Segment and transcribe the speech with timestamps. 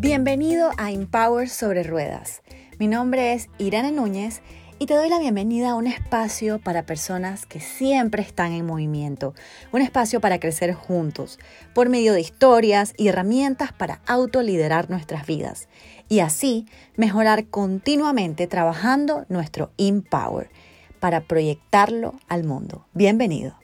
[0.00, 2.40] Bienvenido a Empower sobre Ruedas.
[2.78, 4.40] Mi nombre es Irene Núñez
[4.78, 9.34] y te doy la bienvenida a un espacio para personas que siempre están en movimiento,
[9.72, 11.38] un espacio para crecer juntos,
[11.74, 15.68] por medio de historias y herramientas para autoliderar nuestras vidas
[16.08, 16.64] y así
[16.96, 20.48] mejorar continuamente trabajando nuestro Empower
[20.98, 22.86] para proyectarlo al mundo.
[22.94, 23.59] Bienvenido.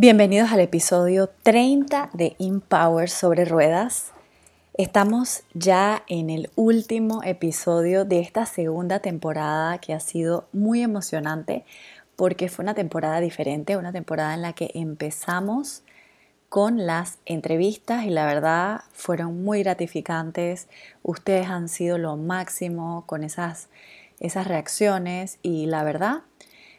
[0.00, 4.12] Bienvenidos al episodio 30 de Empower sobre ruedas.
[4.74, 11.64] Estamos ya en el último episodio de esta segunda temporada que ha sido muy emocionante
[12.14, 15.82] porque fue una temporada diferente, una temporada en la que empezamos
[16.48, 20.68] con las entrevistas y la verdad fueron muy gratificantes.
[21.02, 23.68] Ustedes han sido lo máximo con esas,
[24.20, 26.22] esas reacciones y la verdad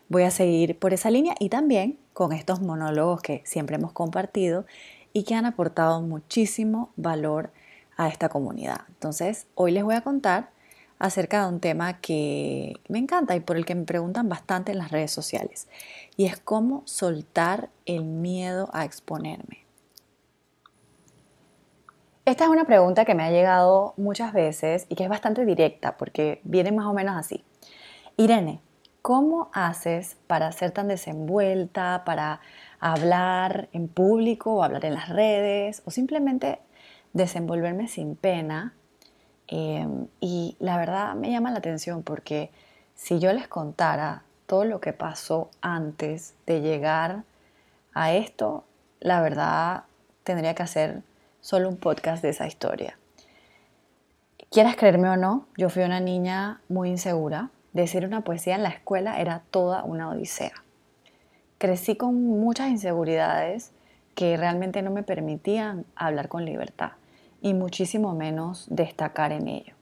[0.10, 4.66] voy a seguir por esa línea y también con estos monólogos que siempre hemos compartido
[5.14, 7.52] y que han aportado muchísimo valor
[7.96, 8.82] a esta comunidad.
[8.90, 10.50] Entonces, hoy les voy a contar
[11.00, 14.78] acerca de un tema que me encanta y por el que me preguntan bastante en
[14.80, 15.68] las redes sociales,
[16.18, 19.66] y es cómo soltar el miedo a exponerme.
[22.26, 25.98] Esta es una pregunta que me ha llegado muchas veces y que es bastante directa
[25.98, 27.44] porque viene más o menos así.
[28.18, 28.62] Irene,
[29.02, 32.42] ¿Cómo haces para ser tan desenvuelta, para
[32.80, 36.60] hablar en público o hablar en las redes o simplemente
[37.14, 38.74] desenvolverme sin pena?
[39.48, 42.52] Em, y la verdad me llama la atención porque
[42.94, 47.24] si yo les contara todo lo que pasó antes de llegar
[47.94, 48.64] a esto,
[49.00, 49.84] la verdad
[50.24, 51.02] tendría que hacer
[51.42, 52.98] solo un podcast de esa historia.
[54.52, 58.70] Quieras creerme o no, yo fui una niña muy insegura, Decir una poesía en la
[58.70, 60.64] escuela era toda una odisea.
[61.58, 63.72] Crecí con muchas inseguridades
[64.16, 66.92] que realmente no me permitían hablar con libertad
[67.42, 69.74] y muchísimo menos destacar en ello.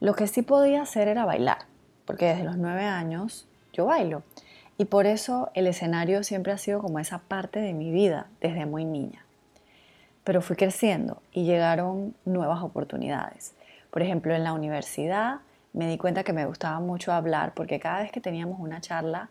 [0.00, 1.58] Lo que sí podía hacer era bailar,
[2.04, 4.22] porque desde los nueve años yo bailo
[4.78, 8.66] y por eso el escenario siempre ha sido como esa parte de mi vida desde
[8.66, 9.24] muy niña.
[10.22, 13.54] Pero fui creciendo y llegaron nuevas oportunidades.
[13.90, 15.40] Por ejemplo, en la universidad
[15.76, 19.28] me di cuenta que me gustaba mucho hablar porque cada vez que teníamos una charla,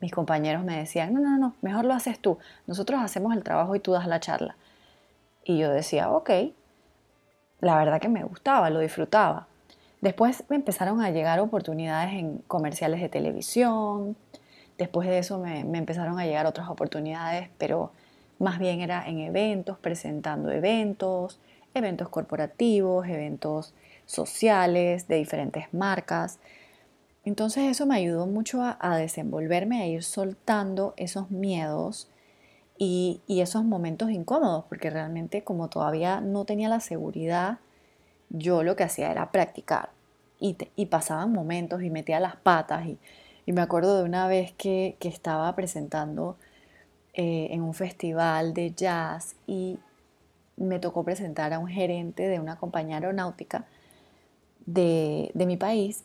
[0.00, 2.38] mis compañeros me decían, no, no, no, mejor lo haces tú,
[2.68, 4.56] nosotros hacemos el trabajo y tú das la charla.
[5.44, 6.30] Y yo decía, ok,
[7.60, 9.48] la verdad que me gustaba, lo disfrutaba.
[10.00, 14.16] Después me empezaron a llegar oportunidades en comerciales de televisión,
[14.78, 17.90] después de eso me, me empezaron a llegar otras oportunidades, pero
[18.38, 21.40] más bien era en eventos, presentando eventos,
[21.74, 23.74] eventos corporativos, eventos
[24.08, 26.40] sociales, de diferentes marcas.
[27.24, 32.10] Entonces eso me ayudó mucho a, desenvolverme, a ir soltando esos miedos
[32.78, 37.58] y, esos momentos incómodos, porque realmente como todavía no tenía la seguridad,
[38.30, 39.90] yo lo que hacía era practicar
[40.40, 42.98] y, pasaban momentos y metía las patas y,
[43.52, 46.36] me acuerdo de una vez que, estaba presentando
[47.12, 49.78] eh, en un festival de jazz y
[50.56, 53.66] me tocó presentar a un gerente de una compañía aeronáutica
[54.68, 56.02] de, mi país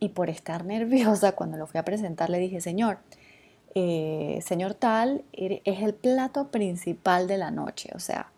[0.00, 2.98] y por estar nerviosa cuando lo fui a presentar le dije, señor,
[3.74, 7.90] eh, señor tal, es el plato principal de la noche.
[7.94, 8.30] O sea,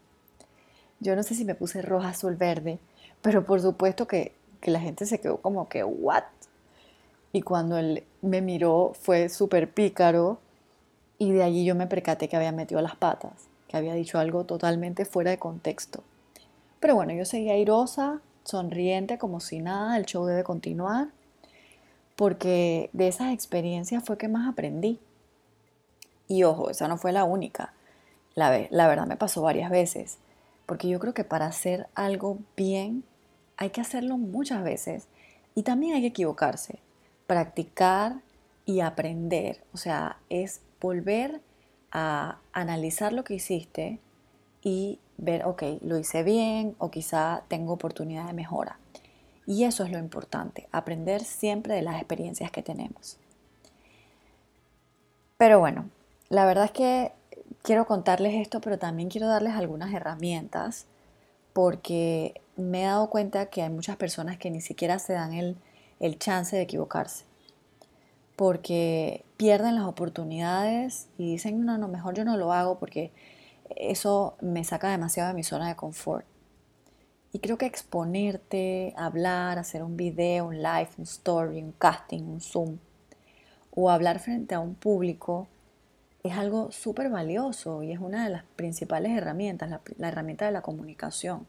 [0.99, 2.79] yo no sé si me puse roja, azul, verde,
[3.23, 6.25] pero por supuesto que, que la gente se quedó como que, ¿what?
[7.33, 10.41] Y cuando él me miró fue súper pícaro
[11.19, 14.45] y de allí yo me percaté que había metido las patas, que había dicho algo
[14.45, 16.03] totalmente fuera de contexto.
[16.81, 21.09] Pero bueno, yo seguía airosa, sonriente como si nada, el show debe continuar,
[22.17, 25.01] porque de esas experiencias fue que más aprendí.
[26.29, 27.73] Y ojo, esa no fue la única.
[28.35, 30.19] La, la verdad me pasó varias veces,
[30.67, 33.05] porque yo creo que para hacer algo bien
[33.57, 35.07] hay que hacerlo muchas veces
[35.55, 36.79] y también hay que equivocarse,
[37.27, 38.21] practicar
[38.65, 39.63] y aprender.
[39.73, 41.41] O sea, es volver
[41.93, 43.99] a analizar lo que hiciste
[44.63, 48.79] y ver, ok, lo hice bien o quizá tengo oportunidad de mejora.
[49.47, 53.19] Y eso es lo importante, aprender siempre de las experiencias que tenemos.
[55.37, 55.89] Pero bueno,
[56.29, 57.13] la verdad es que
[57.63, 60.87] quiero contarles esto, pero también quiero darles algunas herramientas
[61.53, 65.57] porque me he dado cuenta que hay muchas personas que ni siquiera se dan el,
[65.99, 67.25] el chance de equivocarse
[68.41, 73.13] porque pierden las oportunidades y dicen, no, no, mejor yo no lo hago porque
[73.77, 76.27] eso me saca demasiado de mi zona de confort.
[77.33, 82.41] Y creo que exponerte, hablar, hacer un video, un live, un story, un casting, un
[82.41, 82.79] Zoom,
[83.71, 85.47] o hablar frente a un público,
[86.25, 90.53] es algo súper valioso y es una de las principales herramientas, la, la, herramienta de
[90.53, 91.47] la comunicación.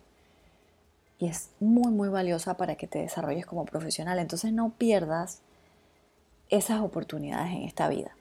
[1.18, 4.20] Y es muy, muy valiosa para que te desarrolles como profesional.
[4.20, 5.42] Entonces no pierdas
[6.50, 8.16] esas oportunidades en esta vida.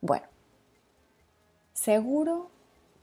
[0.00, 0.26] Bueno,
[1.76, 2.50] seguro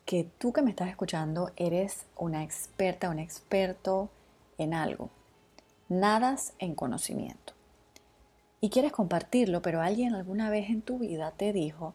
[0.06, 4.10] que tú que me estás escuchando eres una experta, un experto
[4.58, 5.10] en algo.
[5.88, 7.54] Nadas en conocimiento.
[8.60, 11.94] Y quieres compartirlo, pero alguien alguna vez en tu vida te dijo,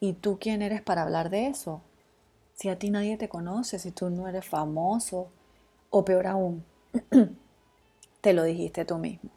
[0.00, 1.80] ¿y tú quién eres para hablar de eso?
[2.54, 5.28] Si a ti nadie te conoce, si tú no eres famoso,
[5.90, 6.64] o peor aún,
[8.20, 9.30] te lo dijiste tú mismo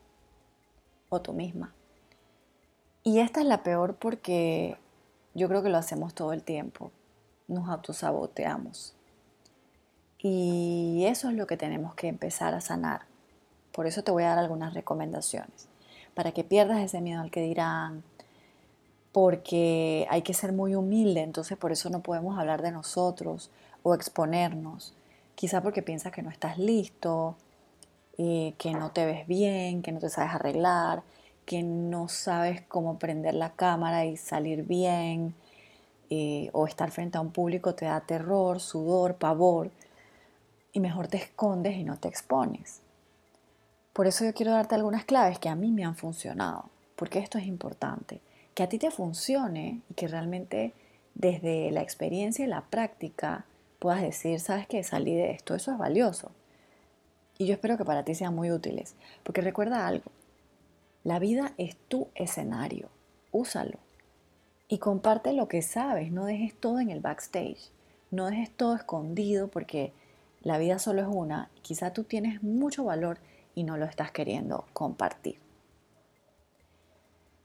[1.09, 1.73] o tú misma.
[3.03, 4.77] Y esta es la peor porque
[5.35, 6.91] yo creo que lo hacemos todo el tiempo
[7.47, 8.93] nos autosaboteamos.
[10.19, 13.01] Y eso es lo que tenemos que empezar a sanar.
[13.71, 15.67] Por eso te voy a dar algunas recomendaciones.
[16.13, 18.03] Para que pierdas ese miedo al que dirán,
[19.11, 23.51] porque hay que ser muy humilde, entonces por eso no podemos hablar de nosotros
[23.83, 24.93] o exponernos.
[25.35, 27.35] Quizá porque piensas que no estás listo,
[28.17, 31.03] eh, que no te ves bien, que no te sabes arreglar,
[31.45, 35.35] que no sabes cómo prender la cámara y salir bien,
[36.09, 39.71] eh, o estar frente a un público te da terror, sudor, pavor,
[40.71, 42.81] y mejor te escondes y no te expones.
[43.93, 47.37] Por eso yo quiero darte algunas claves que a mí me han funcionado, porque esto
[47.37, 48.19] es importante,
[48.53, 50.73] que a ti te funcione y que realmente
[51.15, 53.45] desde la experiencia y la práctica
[53.79, 56.31] puedas decir, sabes que salí de esto, eso es valioso.
[57.37, 60.11] Y yo espero que para ti sean muy útiles, porque recuerda algo,
[61.05, 62.89] la vida es tu escenario,
[63.31, 63.77] úsalo.
[64.67, 67.69] Y comparte lo que sabes, no dejes todo en el backstage,
[68.09, 69.93] no dejes todo escondido porque
[70.41, 73.19] la vida solo es una quizá tú tienes mucho valor
[73.53, 75.37] y no lo estás queriendo compartir.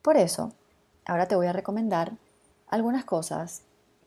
[0.00, 0.54] Por eso,
[1.04, 2.12] ahora te voy a recomendar
[2.66, 3.64] algunas cosas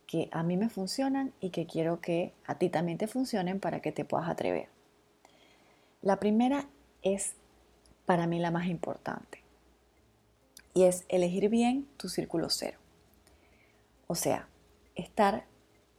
[0.08, 3.82] que a mí me funcionan y que quiero que a ti también te funcionen para
[3.82, 4.70] que te puedas atrever.
[6.02, 6.66] La primera
[7.04, 7.36] es
[8.08, 9.43] para mí la más importante
[10.74, 12.78] y es elegir bien tu círculo cero.
[14.08, 14.48] O sea,
[14.96, 15.46] estar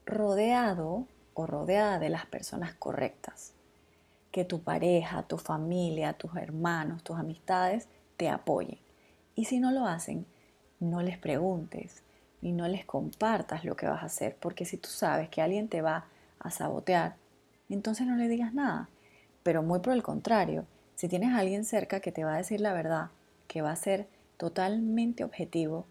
[0.07, 3.53] rodeado o rodeada de las personas correctas.
[4.31, 8.79] Que tu pareja, tu familia, tus hermanos, tus amistades te apoyen.
[9.35, 10.27] Y si no lo hacen,
[10.81, 12.03] no les preguntes
[12.43, 15.69] y no les compartas lo que vas a hacer, porque si tú sabes que alguien
[15.69, 16.07] te va
[16.39, 17.17] a sabotear,
[17.69, 18.89] entonces no le digas nada.
[19.43, 22.61] Pero muy por el contrario, si tienes a alguien cerca que te va a decir
[22.61, 23.11] la verdad,
[23.49, 25.87] que va a ser totalmente objetivo,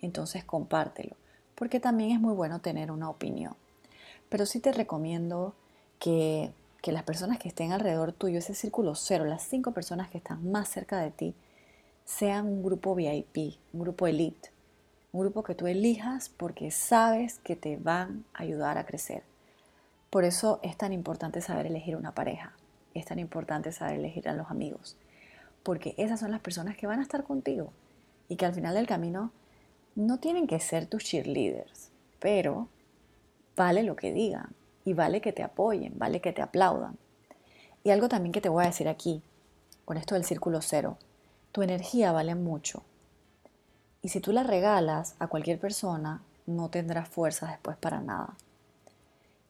[0.00, 1.16] entonces compártelo
[1.62, 3.54] porque también es muy bueno tener una opinión.
[4.28, 5.54] Pero sí te recomiendo
[6.00, 6.50] que,
[6.84, 10.68] las personas que estén alrededor tuyo, ese círculo cero, las cinco personas que están más
[10.68, 11.36] cerca de ti,
[12.04, 14.50] sean un grupo VIP, un grupo elite,
[15.12, 19.22] un grupo que tú elijas porque sabes que te van a ayudar a crecer.
[20.10, 22.56] Por eso es tan importante saber elegir una pareja,
[22.94, 24.96] es tan importante saber elegir a los amigos,
[25.62, 27.72] porque esas son las personas que van a estar contigo
[28.28, 29.32] y que al final del camino
[29.94, 32.68] no tienen que ser tus cheerleaders, pero
[33.56, 34.54] vale lo que digan
[34.84, 36.96] y vale que te apoyen, vale que te aplaudan.
[37.84, 39.22] Y algo también que te voy a decir aquí,
[39.84, 40.98] con esto del círculo cero,
[41.52, 42.82] tu energía vale mucho.
[44.00, 48.36] Y si tú la regalas a cualquier persona, no tendrás fuerza después para nada.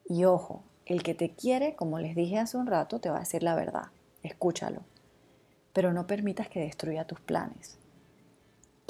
[0.09, 3.21] Y ojo, el que te quiere, como les dije hace un rato, te va a
[3.21, 3.87] decir la verdad.
[4.23, 4.83] Escúchalo.
[5.73, 7.79] Pero no permitas que destruya tus planes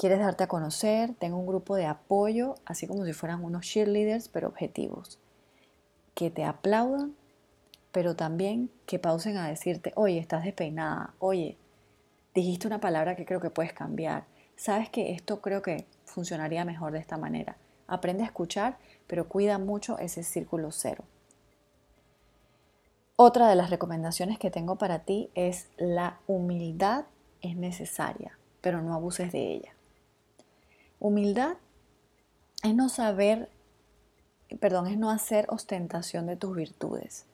[0.03, 4.27] quieres darte a conocer, tengo un grupo de apoyo, así como si fueran unos cheerleaders,
[4.27, 5.17] pero objetivos,
[6.13, 7.15] que te aplaudan,
[7.93, 11.57] pero también que pausen a decirte, oye, estás despeinada, oye,
[12.33, 14.25] dijiste una palabra que creo que puedes cambiar,
[14.57, 17.55] sabes que esto creo que funcionaría mejor de esta manera.
[17.87, 21.05] Aprende a escuchar, pero cuida mucho ese círculo cero.
[23.15, 27.05] Otra de las recomendaciones que tengo para ti es la humildad
[27.41, 29.75] es necesaria, pero no abuses de ella.
[30.99, 31.57] Humildad
[32.63, 33.51] es no saber,
[34.59, 37.27] perdón, es no hacer ostentación de tus virtudes,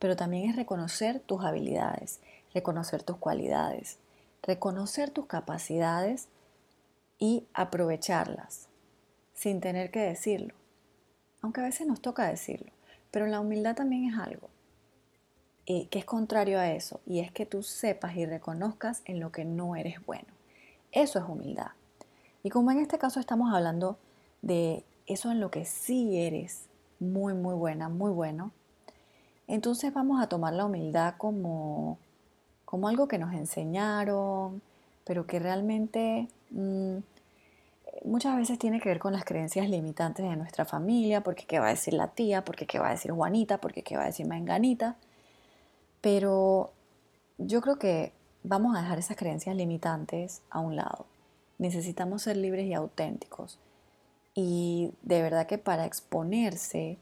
[0.00, 2.18] pero también es reconocer tus habilidades,
[2.52, 4.00] reconocer tus cualidades,
[4.42, 6.26] reconocer tus capacidades
[7.20, 8.66] y aprovecharlas
[9.32, 10.56] sin tener que decirlo.
[11.40, 12.72] Aunque a veces nos toca decirlo,
[13.12, 14.50] pero la humildad también es algo
[15.70, 19.30] eh, que es contrario a eso, y es que tú sepas y reconozcas en lo
[19.32, 20.28] que no eres bueno.
[20.92, 21.72] Eso es humildad.
[22.42, 23.98] Y como en este caso estamos hablando
[24.40, 26.64] de eso en lo que sí eres
[27.00, 28.50] muy, muy buena, muy bueno,
[29.46, 31.98] entonces vamos a tomar la humildad como,
[32.64, 34.62] como algo que nos enseñaron,
[35.04, 36.96] pero que realmente mm,
[38.06, 41.66] muchas veces tiene que ver con las creencias limitantes de nuestra familia, porque qué va
[41.66, 44.26] a decir la tía, porque qué va a decir Juanita, porque qué va a decir
[44.26, 44.96] Menganita.
[46.00, 46.72] Pero
[47.38, 48.12] yo creo que
[48.42, 51.06] vamos a dejar esas creencias limitantes a un lado.
[51.58, 53.58] Necesitamos ser libres y auténticos.
[54.34, 56.98] Y de verdad que para exponerse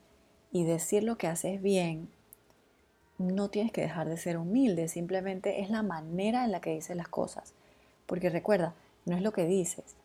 [0.53, 2.09] y decir lo que haces bien,
[3.19, 6.97] no tienes que dejar de ser humilde, simplemente es la manera en la que dices
[6.97, 7.53] las cosas.
[8.07, 8.75] Porque recuerda,
[9.05, 9.97] no es lo que dices,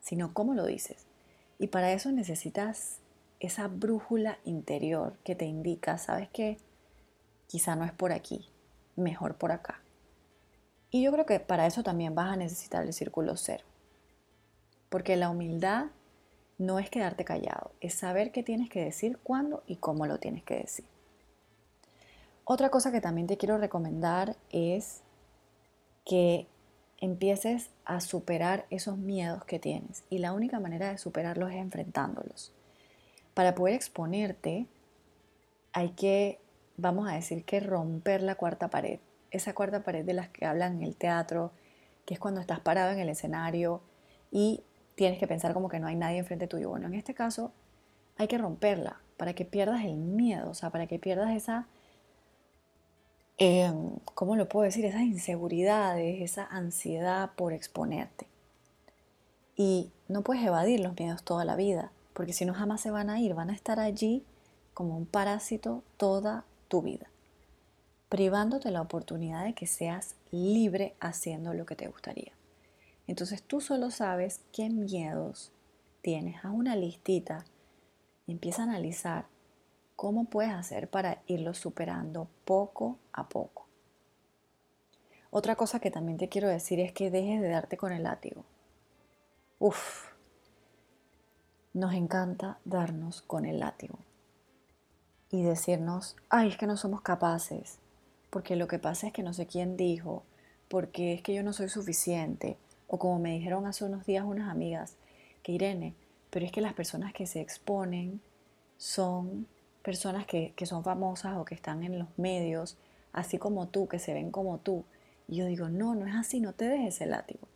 [0.00, 1.06] sino cómo lo dices.
[1.58, 2.98] Y para eso necesitas
[3.40, 6.58] esa brújula interior que te indica, ¿sabes qué?
[7.46, 8.48] Quizá no es por aquí,
[8.96, 9.80] mejor por acá.
[10.90, 13.64] Y yo creo que para eso también vas a necesitar el círculo cero.
[14.88, 15.86] Porque la humildad
[16.58, 20.42] no es quedarte callado, es saber qué tienes que decir, cuándo y cómo lo tienes
[20.42, 20.86] que decir.
[22.44, 25.02] Otra cosa que también te quiero recomendar es
[26.04, 26.46] que
[26.98, 30.04] empieces a superar esos miedos que tienes.
[30.08, 32.52] Y la única manera de superarlos es enfrentándolos.
[33.34, 34.66] Para poder exponerte,
[35.72, 36.40] hay que,
[36.76, 39.00] vamos a decir, que romper la cuarta pared.
[39.30, 41.52] Esa cuarta pared de las que hablan en el teatro,
[42.04, 43.82] que es cuando estás parado en el escenario
[44.30, 44.62] y
[44.94, 46.70] tienes que pensar como que no hay nadie enfrente tuyo.
[46.70, 47.52] Bueno, en este caso
[48.16, 51.66] hay que romperla para que pierdas el miedo, o sea, para que pierdas esa
[53.38, 54.84] Em, ¿cómo lo puedo decir?
[54.86, 58.26] Esas inseguridades, esa ansiedad por exponerte.
[59.56, 63.10] Y no puedes evadir los miedos toda la vida, porque si no jamás se van
[63.10, 64.24] a ir, van a estar allí
[64.72, 67.06] como un parásito toda tu vida,
[68.08, 72.32] privándote la oportunidad de que seas libre haciendo lo que te gustaría.
[73.06, 75.52] Entonces tú solo sabes qué miedos
[76.02, 77.44] tienes, haz una listita
[78.26, 79.26] y empieza a analizar
[79.96, 83.66] ¿Cómo puedes hacer para irlo superando poco a poco?
[85.30, 88.44] Otra cosa que también te quiero decir es que dejes de darte con el látigo.
[89.58, 90.10] Uf,
[91.72, 93.98] nos encanta darnos con el látigo
[95.30, 97.78] y decirnos, ay, es que no somos capaces,
[98.30, 100.22] porque lo que pasa es que no sé quién dijo,
[100.68, 102.56] porque es que yo no soy suficiente,
[102.86, 104.96] o como me dijeron hace unos días unas amigas,
[105.42, 105.94] que Irene,
[106.30, 108.20] pero es que las personas que se exponen
[108.76, 109.46] son
[109.82, 112.76] personas que, son famosas o que están en los medios,
[113.12, 114.84] así como tú, que se ven como tú.
[115.28, 117.46] Y yo digo, no, no es así, no te dejes el látigo.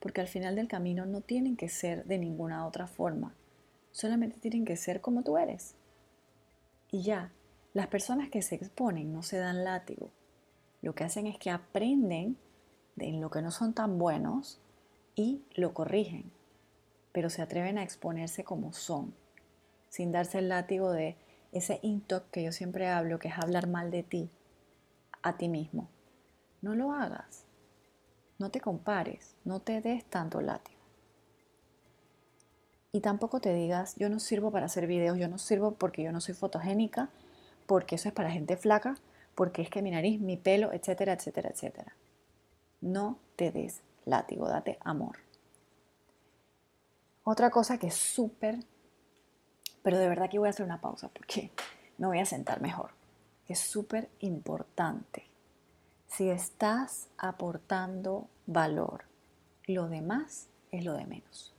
[0.00, 3.34] Porque al final del camino no tienen que ser de ninguna otra forma.
[3.92, 5.74] Solamente tienen que ser como tú eres.
[6.90, 7.32] Y ya,
[7.74, 10.10] las personas que se exponen no se dan látigo.
[10.80, 12.38] Lo que hacen es que aprenden
[12.96, 14.60] de lo que no son tan buenos
[15.14, 16.30] y lo corrigen.
[17.12, 19.14] Pero se atreven a exponerse como son,
[19.88, 21.16] sin darse el látigo de
[21.52, 24.30] ese intox que yo siempre hablo, que es hablar mal de ti
[25.22, 25.88] a ti mismo.
[26.62, 27.44] No lo hagas.
[28.38, 30.77] No te compares, no te des tanto látigo.
[32.92, 36.12] Y tampoco te digas, yo no sirvo para hacer videos, yo no sirvo porque yo
[36.12, 37.10] no soy fotogénica,
[37.66, 38.96] porque eso es para gente flaca,
[39.34, 41.94] porque es que mi nariz, mi pelo, etcétera, etcétera, etcétera.
[42.80, 45.18] No te des látigo, date amor.
[47.24, 48.60] Otra cosa que es súper
[49.88, 51.50] pero de verdad que voy a hacer una pausa porque
[51.96, 52.90] me voy a sentar mejor.
[53.46, 55.24] Es súper importante.
[56.06, 59.04] Si estás aportando valor,
[59.66, 61.54] lo demás es lo de menos.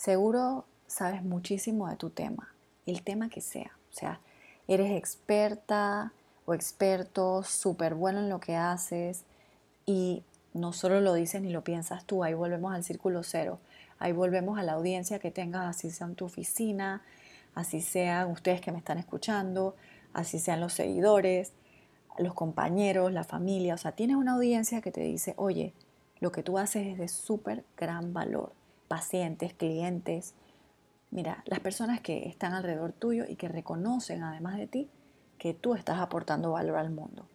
[0.00, 2.54] Seguro sabes muchísimo de tu tema,
[2.86, 3.76] el tema que sea.
[3.90, 4.18] O sea,
[4.66, 6.14] eres experta
[6.46, 9.24] o experto, súper bueno en lo que haces
[9.84, 10.22] y
[10.54, 13.58] no solo lo dices ni lo piensas tú, ahí volvemos al círculo cero.
[13.98, 17.02] Ahí volvemos a la audiencia que tengas, así sea en tu oficina,
[17.54, 19.76] así sean ustedes que me están escuchando,
[20.14, 21.52] así sean los seguidores,
[22.16, 23.74] los compañeros, la familia.
[23.74, 25.74] O sea, tienes una audiencia que te dice, oye,
[26.20, 28.58] lo que tú haces es de súper gran valor.
[28.90, 30.34] Pacientes, clientes.
[31.12, 34.90] Mira, las personas que están alrededor tuyo y que reconocen además de ti
[35.38, 37.28] que tú estás aportando valor al mundo.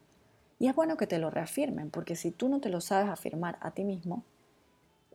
[0.59, 3.57] Y es bueno que te lo reafirmen, porque si tú no te lo sabes afirmar
[3.61, 4.25] a ti mismo,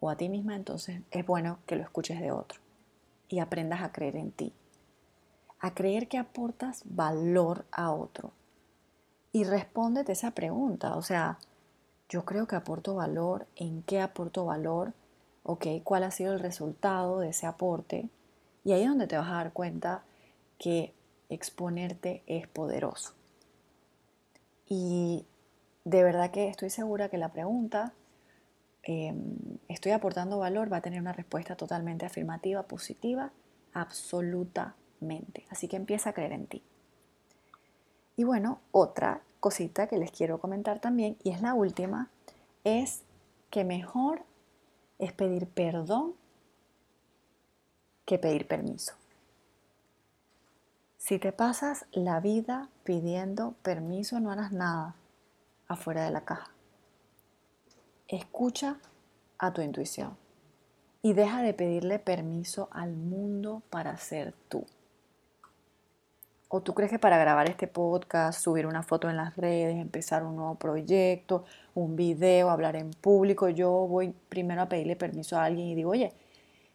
[0.01, 2.59] o a ti misma, entonces es bueno que lo escuches de otro
[3.29, 4.55] y aprendas a creer en ti,
[5.59, 8.33] a creer que aportas valor a otro.
[9.31, 11.39] Y respóndete esa pregunta, o sea,
[12.09, 14.95] yo creo que aporto valor, ¿en qué aporto valor?
[15.51, 15.67] ¿Ok?
[15.85, 18.09] ¿Cuál ha sido el resultado de ese aporte?
[18.65, 20.03] Y ahí es donde te vas a dar cuenta
[20.59, 20.93] que
[21.29, 23.15] exponerte es poderoso.
[24.67, 25.27] Y
[25.85, 27.93] de verdad que estoy segura que la pregunta
[28.83, 29.37] Em,
[29.69, 33.31] estoy aportando valor, va a tener una respuesta totalmente afirmativa, positiva,
[33.73, 35.45] absolutamente.
[35.51, 36.63] Así que empieza a creer en ti.
[38.17, 42.11] Y bueno, otra cosita que les quiero comentar también, y es la última,
[42.65, 43.03] es
[43.51, 44.23] que mejor
[45.01, 46.15] es pedir perdón
[48.05, 48.95] que pedir permiso.
[50.99, 54.95] Si te pasas la vida pidiendo permiso, no harás nada
[55.67, 56.51] afuera de la caja.
[58.07, 58.79] Escucha
[59.39, 60.17] a tu intuición
[61.03, 64.67] y deja de pedirle permiso al mundo para ser tú.
[66.53, 70.25] ¿O tú crees que para grabar este podcast, subir una foto en las redes, empezar
[70.25, 75.45] un nuevo proyecto, un video, hablar en público, yo voy primero a pedirle permiso a
[75.45, 76.13] alguien y digo, oye,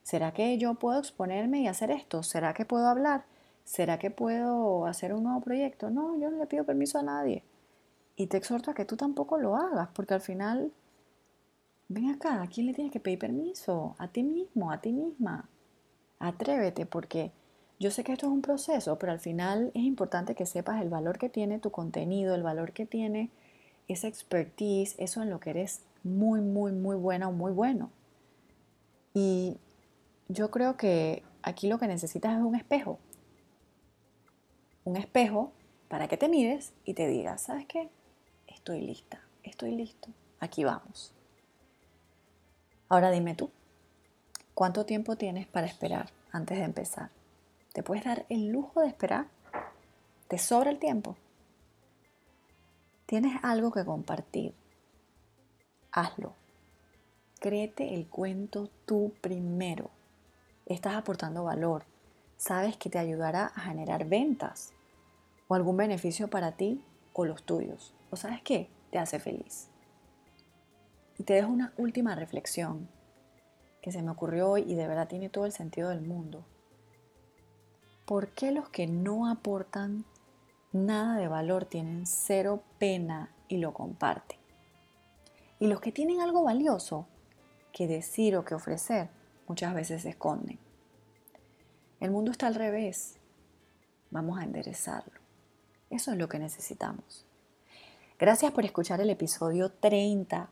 [0.01, 2.24] ¿será que yo puedo exponerme y hacer esto?
[2.24, 3.25] ¿Será que puedo hablar?
[3.65, 5.89] ¿Será que puedo hacer un nuevo proyecto?
[5.89, 7.44] No, yo no le pido permiso a nadie.
[8.15, 10.72] Y te exhorto a que tú tampoco lo hagas, porque al final,
[11.89, 13.98] ven acá, ¿a quién le tienes que pedir permiso?
[14.00, 15.50] A ti mismo, a ti misma.
[16.20, 17.34] Atrévete, porque
[17.79, 20.89] yo sé que esto es un proceso, pero al final es importante que sepas el
[20.89, 23.29] valor que tiene tu contenido, el valor que tiene
[23.88, 27.91] esa expertise, eso en lo que eres muy, muy, muy buena o muy bueno.
[29.13, 29.58] Y
[30.27, 32.98] yo creo que aquí lo que necesitas es un espejo.
[34.86, 35.51] Un espejo
[35.89, 37.89] para que te mires y te digas, ¿sabes qué?
[38.48, 41.13] Estoy lista, estoy listo, aquí vamos.
[42.88, 43.50] Ahora dime tú,
[44.53, 47.10] ¿cuánto tiempo tienes para esperar antes de empezar?
[47.75, 49.27] ¿Te puedes dar el lujo de esperar?
[50.29, 51.17] ¿Te sobra el tiempo?
[53.05, 54.55] ¿Tienes algo que compartir?
[55.91, 56.32] Hazlo.
[57.41, 59.89] Créete el cuento tú primero.
[60.65, 61.84] Estás aportando valor.
[62.38, 64.72] Sabes que te ayudará a generar ventas
[65.50, 67.94] o algún beneficio para ti o los tuyos.
[68.10, 68.70] ¿O sabes qué?
[68.89, 69.67] Te hace feliz.
[71.17, 72.88] Y te dejo una última reflexión
[73.82, 76.46] que se me ocurrió hoy y de verdad tiene todo el sentido del mundo.
[78.06, 80.06] ¿Por qué los que no aportan
[80.72, 84.40] nada de valor tienen cero pena y lo comparten?
[85.60, 87.08] Y los que tienen algo valioso
[87.72, 89.10] que decir o que ofrecer
[89.48, 90.60] muchas veces se esconden.
[92.00, 93.18] El mundo está al revés.
[94.12, 95.20] Vamos a enderezarlo.
[95.90, 97.26] Eso es lo que necesitamos.
[98.20, 100.50] Gracias por escuchar el episodio 30.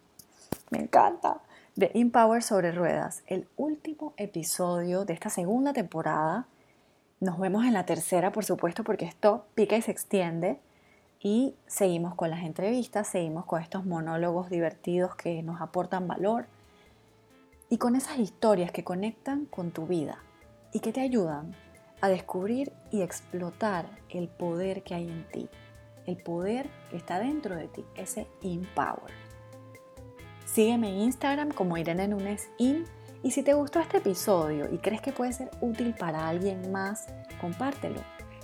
[0.69, 1.41] Me encanta.
[1.75, 3.23] De Empower sobre ruedas.
[3.25, 6.47] El último episodio de esta segunda temporada
[7.23, 10.59] nos vemos en la tercera, por supuesto, porque esto pica y se extiende.
[11.19, 16.47] Y seguimos con las entrevistas, seguimos con estos monólogos divertidos que nos aportan valor
[17.69, 20.21] y con esas historias que conectan con tu vida
[20.73, 21.55] y que te ayudan
[22.01, 25.47] a descubrir y explotar el poder que hay en ti,
[26.05, 29.13] el poder que está dentro de ti, ese Empower.
[30.45, 32.83] Sígueme en Instagram como Irene Nunes In
[33.23, 37.07] y si te gustó este episodio y crees que puede ser útil para alguien más,
[37.39, 38.01] compártelo.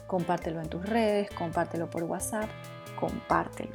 [0.08, 2.50] Compártelo en tus redes, compártelo por WhatsApp,
[2.98, 3.74] compártelo.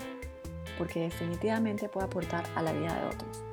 [0.78, 3.44] Porque definitivamente puede aportar a la vida de otros.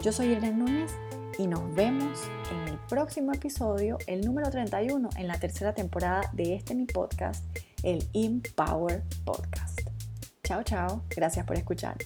[0.00, 0.92] Yo soy Irene Núñez
[1.38, 6.54] y nos vemos en el próximo episodio, el número 31, en la tercera temporada de
[6.54, 7.44] este mi podcast,
[7.82, 9.82] el Empower Podcast.
[10.42, 11.04] Chao, chao.
[11.10, 11.96] Gracias por escuchar.